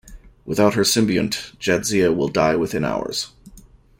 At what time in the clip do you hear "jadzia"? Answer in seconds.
1.59-2.11